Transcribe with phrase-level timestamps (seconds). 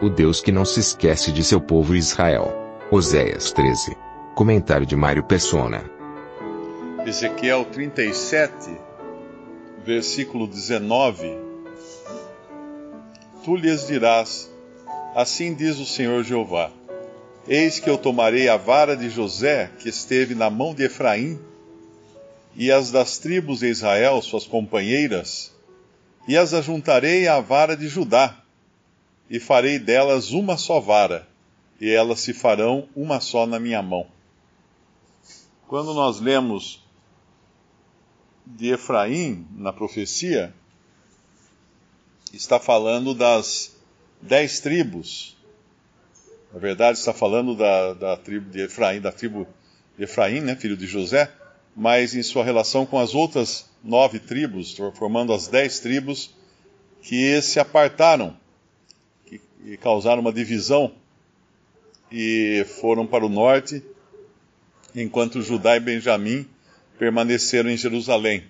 [0.00, 2.54] O Deus que não se esquece de seu povo Israel.
[2.88, 3.96] Oséias 13.
[4.32, 5.90] Comentário de Mário Persona.
[7.04, 8.70] Ezequiel 37,
[9.84, 11.36] versículo 19.
[13.42, 14.48] Tu lhes dirás:
[15.16, 16.70] Assim diz o Senhor Jeová:
[17.48, 21.40] Eis que eu tomarei a vara de José, que esteve na mão de Efraim,
[22.54, 25.52] e as das tribos de Israel, suas companheiras,
[26.28, 28.44] e as ajuntarei à vara de Judá,
[29.28, 31.28] e farei delas uma só vara,
[31.80, 34.06] e elas se farão uma só na minha mão.
[35.66, 36.82] Quando nós lemos
[38.46, 40.54] de Efraim na profecia,
[42.32, 43.76] está falando das
[44.20, 45.36] dez tribos.
[46.52, 49.46] Na verdade, está falando da, da tribo de Efraim, da tribo
[49.96, 51.30] de Efraim, né, filho de José,
[51.76, 56.30] mas em sua relação com as outras nove tribos, formando as dez tribos
[57.02, 58.34] que se apartaram
[59.64, 60.92] e causaram uma divisão
[62.10, 63.82] e foram para o norte,
[64.94, 66.46] enquanto Judá e Benjamim
[66.98, 68.44] permaneceram em Jerusalém.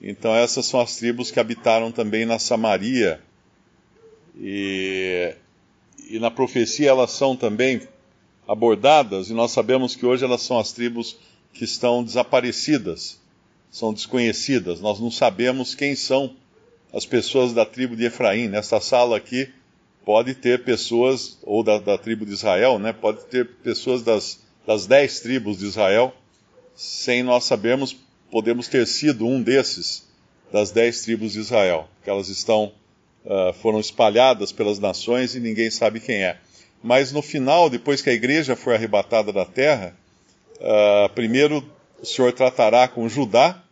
[0.00, 3.20] Então essas são as tribos que habitaram também na Samaria
[4.38, 5.34] e,
[6.08, 7.80] e na profecia elas são também
[8.46, 11.16] abordadas e nós sabemos que hoje elas são as tribos
[11.52, 13.20] que estão desaparecidas,
[13.70, 14.80] são desconhecidas.
[14.80, 16.34] Nós não sabemos quem são
[16.92, 18.48] as pessoas da tribo de Efraim.
[18.48, 19.52] Nessa sala aqui
[20.04, 22.92] pode ter pessoas, ou da, da tribo de Israel, né?
[22.92, 26.14] Pode ter pessoas das, das dez tribos de Israel,
[26.74, 27.96] sem nós sabermos,
[28.30, 30.10] podemos ter sido um desses
[30.52, 32.72] das dez tribos de Israel, que elas estão
[33.24, 36.38] uh, foram espalhadas pelas nações e ninguém sabe quem é.
[36.82, 39.96] Mas no final, depois que a igreja for arrebatada da terra,
[40.56, 41.64] uh, primeiro
[42.00, 43.62] o Senhor tratará com Judá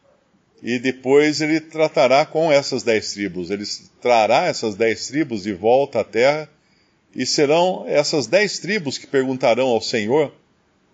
[0.63, 3.51] e depois ele tratará com essas dez tribos.
[3.51, 3.65] Ele
[4.01, 6.49] trará essas dez tribos de volta à terra
[7.15, 10.33] e serão essas dez tribos que perguntarão ao Senhor,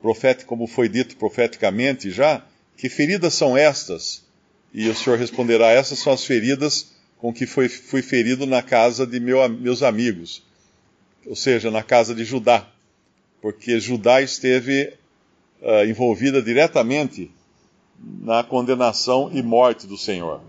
[0.00, 2.44] profeta, como foi dito profeticamente já,
[2.76, 4.24] que feridas são estas?
[4.72, 9.06] E o Senhor responderá: essas são as feridas com que foi, fui ferido na casa
[9.06, 10.42] de meu, meus amigos,
[11.26, 12.68] ou seja, na casa de Judá,
[13.40, 14.92] porque Judá esteve
[15.62, 17.30] uh, envolvida diretamente
[17.98, 20.40] na condenação e morte do Senhor.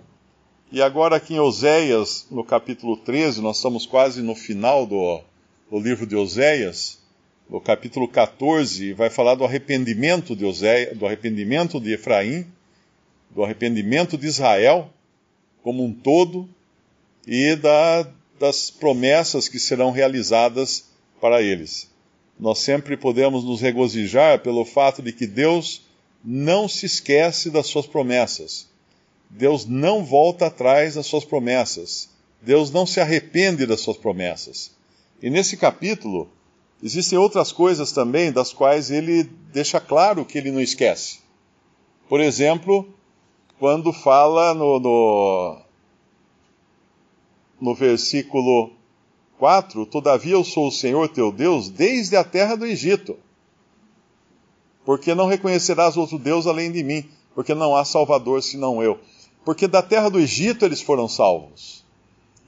[0.72, 5.22] E agora aqui em Oséias, no capítulo 13, nós estamos quase no final do,
[5.72, 7.00] do livro de Oséias,
[7.50, 12.46] no capítulo 14, vai falar do arrependimento de Oséias, do arrependimento de Efraim,
[13.30, 14.90] do arrependimento de Israel
[15.64, 16.48] como um todo
[17.26, 18.08] e da,
[18.40, 21.90] das promessas que serão realizadas para eles.
[22.40, 25.87] Nós sempre podemos nos regozijar pelo fato de que Deus
[26.30, 28.68] não se esquece das suas promessas.
[29.30, 32.10] Deus não volta atrás das suas promessas.
[32.42, 34.76] Deus não se arrepende das suas promessas.
[35.22, 36.30] E nesse capítulo,
[36.84, 39.24] existem outras coisas também das quais ele
[39.54, 41.20] deixa claro que ele não esquece.
[42.10, 42.94] Por exemplo,
[43.58, 45.62] quando fala no, no,
[47.62, 48.74] no versículo
[49.40, 53.18] 4: Todavia eu sou o Senhor teu Deus desde a terra do Egito
[54.88, 57.04] porque não reconhecerás outro Deus além de mim,
[57.36, 58.98] porque não há Salvador senão eu.
[59.44, 61.84] Porque da terra do Egito eles foram salvos.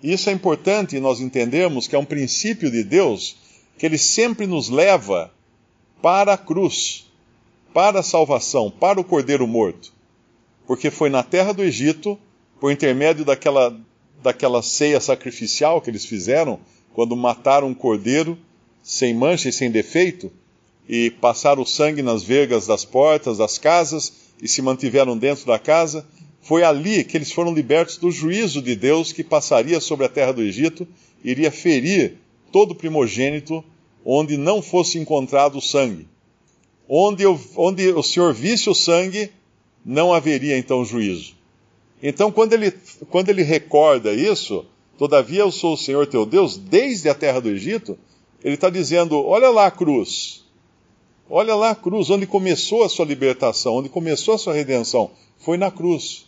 [0.02, 3.36] Isso é importante nós entendermos que é um princípio de Deus
[3.78, 5.30] que ele sempre nos leva
[6.02, 7.12] para a cruz,
[7.74, 9.92] para a salvação, para o cordeiro morto.
[10.66, 12.18] Porque foi na terra do Egito,
[12.58, 13.78] por intermédio daquela,
[14.24, 16.58] daquela ceia sacrificial que eles fizeram,
[16.94, 18.38] quando mataram um cordeiro
[18.82, 20.32] sem mancha e sem defeito,
[20.90, 25.60] e passaram o sangue nas vergas das portas das casas e se mantiveram dentro da
[25.60, 26.04] casa,
[26.42, 30.32] foi ali que eles foram libertos do juízo de Deus que passaria sobre a terra
[30.32, 30.88] do Egito,
[31.24, 32.18] iria ferir
[32.52, 33.64] todo primogênito
[34.04, 36.08] onde não fosse encontrado o sangue.
[36.88, 37.24] Onde,
[37.56, 39.30] onde o Senhor visse o sangue,
[39.86, 41.36] não haveria então juízo.
[42.02, 42.74] Então, quando ele,
[43.12, 44.66] quando ele recorda isso,
[44.98, 47.96] todavia eu sou o Senhor teu Deus, desde a terra do Egito,
[48.44, 50.49] ele está dizendo: olha lá a cruz,
[51.30, 55.58] Olha lá a cruz, onde começou a sua libertação, onde começou a sua redenção, foi
[55.58, 56.26] na cruz.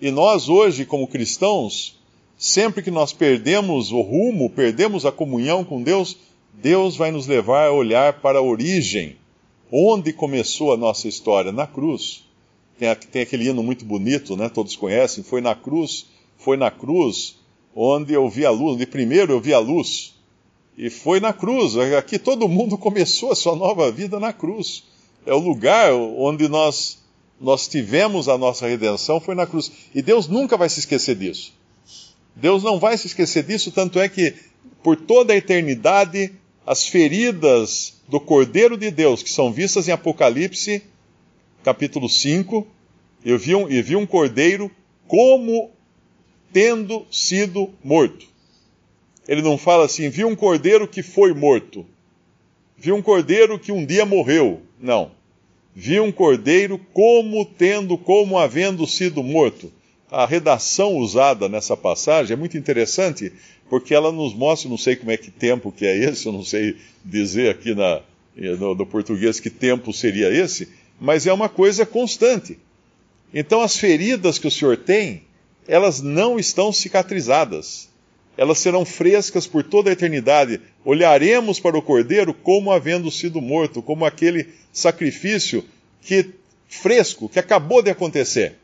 [0.00, 1.96] E nós hoje, como cristãos,
[2.42, 6.16] Sempre que nós perdemos o rumo, perdemos a comunhão com Deus,
[6.52, 9.16] Deus vai nos levar a olhar para a origem.
[9.70, 11.52] Onde começou a nossa história?
[11.52, 12.24] Na cruz.
[12.76, 14.48] Tem, tem aquele hino muito bonito, né?
[14.48, 15.22] Todos conhecem.
[15.22, 16.06] Foi na cruz,
[16.36, 17.36] foi na cruz
[17.76, 18.76] onde eu vi a luz.
[18.76, 20.12] De primeiro eu vi a luz.
[20.76, 21.76] E foi na cruz.
[21.76, 24.84] Aqui todo mundo começou a sua nova vida na cruz.
[25.26, 26.98] É o lugar onde nós,
[27.40, 29.70] nós tivemos a nossa redenção, foi na cruz.
[29.94, 31.52] E Deus nunca vai se esquecer disso.
[32.34, 34.34] Deus não vai se esquecer disso, tanto é que
[34.82, 36.32] por toda a eternidade
[36.66, 40.82] as feridas do Cordeiro de Deus, que são vistas em Apocalipse,
[41.62, 42.66] capítulo 5,
[43.24, 44.70] eu vi um, eu vi um cordeiro
[45.06, 45.70] como
[46.52, 48.26] tendo sido morto.
[49.26, 51.86] Ele não fala assim, vi um cordeiro que foi morto.
[52.76, 54.62] Vi um cordeiro que um dia morreu.
[54.80, 55.12] Não.
[55.74, 59.72] Vi um cordeiro como tendo, como havendo sido morto
[60.12, 63.32] a redação usada nessa passagem é muito interessante,
[63.70, 66.44] porque ela nos mostra, não sei como é que tempo que é esse, eu não
[66.44, 68.02] sei dizer aqui na,
[68.36, 70.68] no, no português que tempo seria esse,
[71.00, 72.58] mas é uma coisa constante.
[73.32, 75.22] Então as feridas que o Senhor tem,
[75.66, 77.88] elas não estão cicatrizadas.
[78.36, 80.60] Elas serão frescas por toda a eternidade.
[80.84, 85.64] Olharemos para o Cordeiro como havendo sido morto, como aquele sacrifício
[86.00, 86.30] que
[86.68, 88.56] fresco, que acabou de acontecer.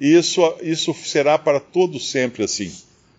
[0.00, 2.72] E isso, isso será para todo sempre assim.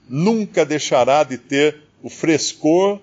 [0.10, 3.00] Nunca deixará de ter o frescor,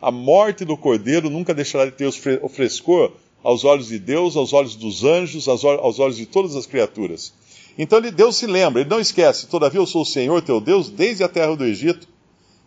[0.00, 3.12] a morte do cordeiro nunca deixará de ter o frescor
[3.42, 5.64] aos olhos de Deus, aos olhos dos anjos, aos
[5.98, 7.32] olhos de todas as criaturas.
[7.76, 11.24] Então Deus se lembra, ele não esquece, todavia eu sou o Senhor teu Deus desde
[11.24, 12.08] a terra do Egito.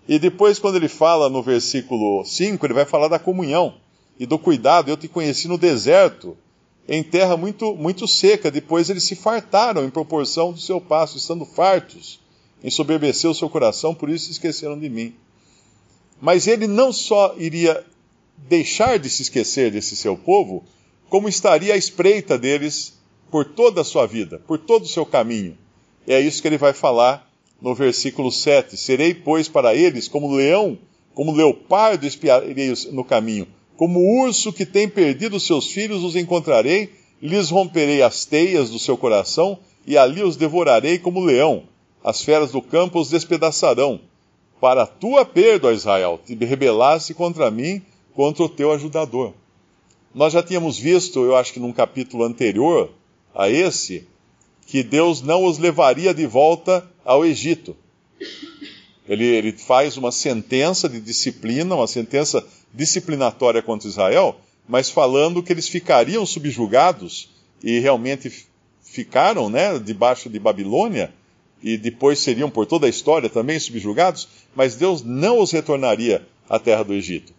[0.09, 3.75] E depois, quando ele fala no versículo 5, ele vai falar da comunhão
[4.19, 4.89] e do cuidado.
[4.89, 6.35] Eu te conheci no deserto,
[6.87, 8.49] em terra muito, muito seca.
[8.49, 12.19] Depois eles se fartaram em proporção do seu passo, estando fartos.
[12.63, 15.13] Ensoberbeceu o seu coração, por isso se esqueceram de mim.
[16.19, 17.85] Mas ele não só iria
[18.35, 20.63] deixar de se esquecer desse seu povo,
[21.07, 22.97] como estaria à espreita deles
[23.29, 25.55] por toda a sua vida, por todo o seu caminho.
[26.07, 27.28] É isso que ele vai falar
[27.61, 28.75] no versículo 7.
[28.77, 30.77] Serei, pois, para eles como leão,
[31.13, 33.47] como leopardo espiarei no caminho
[33.79, 36.91] como urso que tem perdido seus filhos, os encontrarei,
[37.21, 39.57] lhes romperei as teias do seu coração,
[39.87, 41.63] e ali os devorarei como leão.
[42.03, 44.01] As feras do campo os despedaçarão.
[44.59, 47.81] Para a tua perda, Israel, te rebelaste contra mim,
[48.13, 49.31] contra o teu ajudador.
[50.13, 52.89] Nós já tínhamos visto, eu acho que num capítulo anterior
[53.33, 54.05] a esse,
[54.69, 57.75] que Deus não os levaria de volta ao Egito.
[59.07, 65.51] Ele, ele faz uma sentença de disciplina, uma sentença disciplinatória contra Israel, mas falando que
[65.51, 67.31] eles ficariam subjugados
[67.63, 68.31] e realmente
[68.83, 71.11] ficaram, né, debaixo de Babilônia
[71.63, 76.59] e depois seriam por toda a história também subjugados, mas Deus não os retornaria à
[76.59, 77.33] terra do Egito.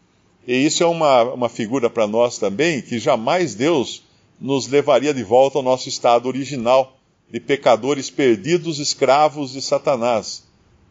[0.48, 4.02] E isso é uma, uma figura para nós também, que jamais Deus
[4.40, 6.96] nos levaria de volta ao nosso estado original
[7.30, 10.44] de pecadores perdidos, escravos de Satanás.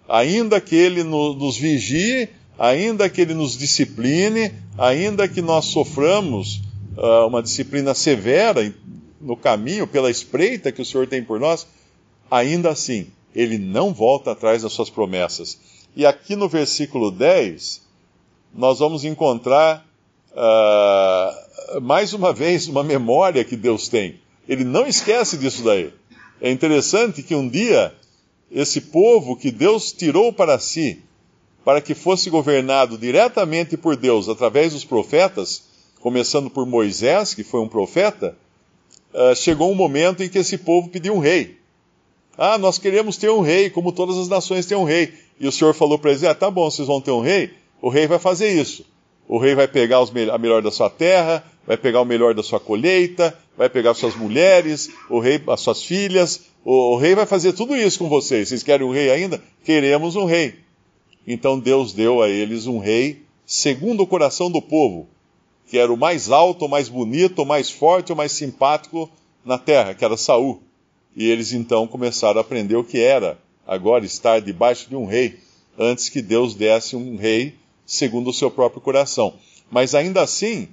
[0.07, 6.61] Ainda que ele nos vigie ainda que ele nos discipline, ainda que nós soframos
[6.97, 8.71] uh, uma disciplina severa
[9.21, 11.65] no caminho, pela espreita que o Senhor tem por nós,
[12.29, 15.57] ainda assim, ele não volta atrás das suas promessas.
[15.95, 17.81] E aqui no versículo 10,
[18.53, 19.85] nós vamos encontrar
[20.33, 24.19] uh, mais uma vez uma memória que Deus tem.
[24.47, 25.93] Ele não esquece disso daí.
[26.41, 27.93] É interessante que um dia
[28.51, 31.01] esse povo que Deus tirou para si,
[31.63, 35.63] para que fosse governado diretamente por Deus através dos profetas,
[35.99, 38.35] começando por Moisés, que foi um profeta,
[39.13, 41.57] uh, chegou um momento em que esse povo pediu um rei.
[42.37, 45.13] Ah, nós queremos ter um rei, como todas as nações têm um rei.
[45.39, 47.89] E o Senhor falou para eles: ah, tá bom, vocês vão ter um rei, o
[47.89, 48.85] rei vai fazer isso.
[49.27, 52.41] O rei vai pegar os, a melhor da sua terra, vai pegar o melhor da
[52.41, 57.27] sua colheita, vai pegar suas mulheres, o rei, as suas filhas, o, o rei vai
[57.27, 58.49] fazer tudo isso com vocês.
[58.49, 59.39] Vocês querem um rei ainda?
[59.63, 60.55] Queremos um rei.
[61.27, 65.07] Então Deus deu a eles um rei segundo o coração do povo,
[65.67, 69.07] que era o mais alto, o mais bonito, o mais forte, o mais simpático
[69.45, 70.63] na terra, que era Saul.
[71.15, 75.37] E eles então começaram a aprender o que era agora estar debaixo de um rei,
[75.77, 77.53] antes que Deus desse um rei
[77.85, 79.35] segundo o seu próprio coração.
[79.69, 80.67] Mas ainda assim,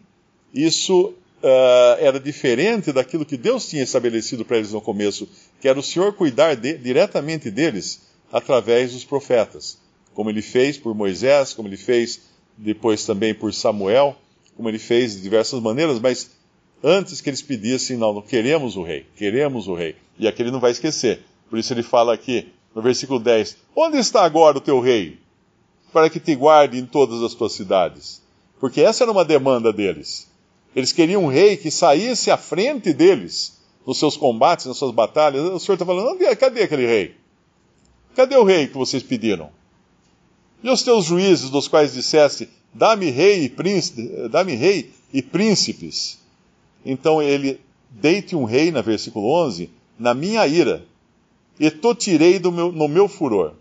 [0.64, 5.28] isso uh, era diferente daquilo que Deus tinha estabelecido para eles no começo,
[5.60, 9.78] que era o Senhor cuidar de, diretamente deles através dos profetas
[10.16, 12.22] como ele fez por Moisés, como ele fez
[12.56, 14.16] depois também por Samuel,
[14.56, 16.30] como ele fez de diversas maneiras, mas
[16.82, 19.94] antes que eles pedissem, não, queremos o rei, queremos o rei.
[20.18, 21.20] E aqui ele não vai esquecer.
[21.50, 25.18] Por isso ele fala aqui, no versículo 10: Onde está agora o teu rei?
[25.92, 28.22] Para que te guarde em todas as tuas cidades.
[28.58, 30.30] Porque essa era uma demanda deles.
[30.76, 33.56] Eles queriam um rei que saísse à frente deles
[33.86, 35.42] nos seus combates, nas suas batalhas.
[35.42, 37.14] O Senhor está falando: cadê aquele rei?
[38.14, 39.50] Cadê o rei que vocês pediram?
[40.62, 46.18] E os teus juízes, dos quais disseste: Dá-me rei e príncipe, dá-me rei e príncipes.
[46.84, 50.84] Então ele deite um rei, na versículo 11, na minha ira,
[51.58, 53.54] e te tirei do meu, no meu furor.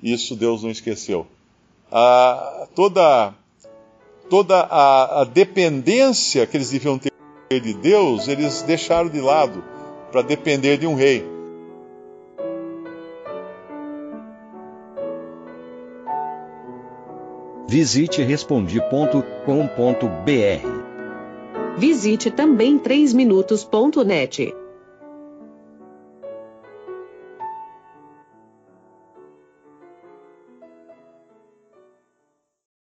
[0.00, 1.26] Isso Deus não esqueceu.
[1.90, 3.34] Ah, toda
[4.28, 7.12] toda a, a dependência que eles deviam ter
[7.60, 9.62] de Deus, eles deixaram de lado
[10.10, 11.24] para depender de um rei.
[17.68, 19.16] Visite respondi.com.br.
[21.76, 24.54] Visite também 3minutos.net.